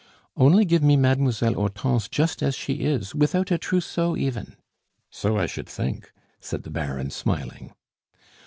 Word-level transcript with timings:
"Only 0.35 0.65
give 0.65 0.81
me 0.81 0.97
Mademoiselle 0.97 1.53
Hortense 1.53 2.09
just 2.09 2.41
as 2.41 2.55
she 2.55 2.73
is, 2.85 3.13
without 3.13 3.51
a 3.51 3.59
trousseau 3.59 4.17
even" 4.17 4.55
"So 5.11 5.37
I 5.37 5.45
should 5.45 5.69
think!" 5.69 6.11
said 6.39 6.63
the 6.63 6.71
Baron, 6.71 7.11
smiling. 7.11 7.73